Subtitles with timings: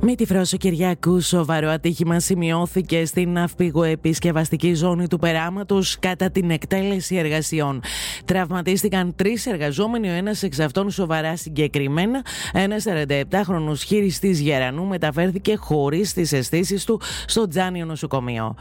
[0.00, 7.16] Με τη φρόσο Κυριακού, σοβαρό ατύχημα σημειώθηκε στην ναυπηγοεπισκευαστική ζώνη του περάματος κατά την εκτέλεση
[7.16, 7.80] εργασιών.
[8.24, 12.24] Τραυματίστηκαν τρεις εργαζόμενοι, ο ένας εξ αυτών σοβαρά συγκεκριμένα.
[12.52, 18.54] Ένας 47χρονο χειριστής Γερανού μεταφέρθηκε χωρίς τις αισθήσεις του στο Τζάνιο νοσοκομείο.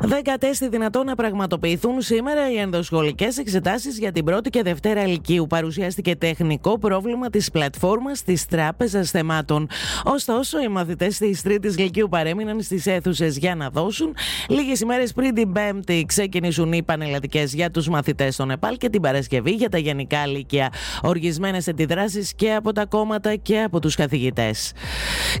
[0.00, 5.46] Δεν κατέστη δυνατόν να πραγματοποιηθούν σήμερα οι ενδοσχολικέ εξετάσεις για την πρώτη και δευτέρα ηλικίου.
[5.46, 9.68] Παρουσιάστηκε τεχνικό πρόβλημα της πλατφόρμας της Τράπεζας Θεμάτων.
[10.04, 14.14] Ωστόσο, οι μαθητές της Τρίτης Λυκείου παρέμειναν στις αίθουσες για να δώσουν.
[14.48, 19.00] Λίγες ημέρες πριν την Πέμπτη ξεκινήσουν οι πανελλατικέ για τους μαθητές στο Νεπάλ και την
[19.00, 20.72] Παρασκευή για τα γενικά λύκεια.
[21.02, 24.72] Οργισμένες αντιδράσεις και από τα κόμματα και από τους καθηγητές.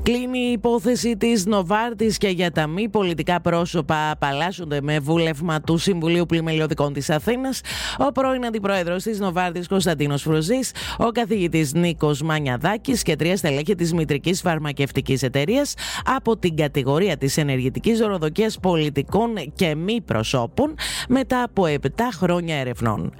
[0.02, 5.76] Κλείνει η υπόθεση της Νοβάρτης και για τα μη πολιτικά πρόσωπα απαλλάσσονται με βούλευμα του
[5.76, 7.60] Συμβουλίου Πλημελιωδικών της Αθήνας
[7.98, 13.92] ο πρώην αντιπρόεδρος της Νοβάρτης Κωνσταντίνος Φρουζής, ο καθηγητής Νίκος Μανιαδάκης και τρία στελέχη της
[13.92, 20.74] Μητρικής Φαρμακευτικής εταιρείας από την κατηγορία της ενεργητικής δωροδοκίας πολιτικών και μη προσώπων
[21.08, 21.86] μετά από 7
[22.18, 23.12] χρόνια ερευνών.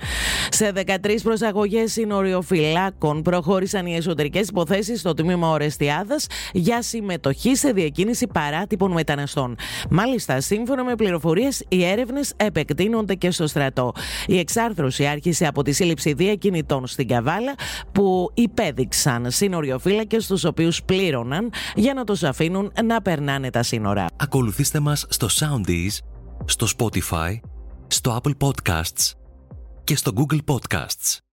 [0.49, 8.27] Σε 13 προσαγωγές συνοριοφυλάκων προχώρησαν οι εσωτερικές υποθέσεις στο τμήμα Ορεστιάδας για συμμετοχή σε διακίνηση
[8.27, 9.57] παράτυπων μεταναστών.
[9.91, 13.93] Μάλιστα, σύμφωνα με πληροφορίες, οι έρευνες επεκτείνονται και στο στρατό.
[14.27, 17.55] Η εξάρθρωση άρχισε από τη σύλληψη διακινητών στην Καβάλα
[17.93, 21.51] που υπέδειξαν συνοριοφύλακες τους οποίους πλήρωναν
[21.87, 24.07] για να τους αφήνουν να περνάνε τα σύνορα.
[24.17, 25.99] Ακολουθήστε μας στο Soundees,
[26.45, 27.39] στο Spotify,
[27.87, 29.13] στο Apple Podcasts
[29.85, 31.19] και στο Google Podcasts.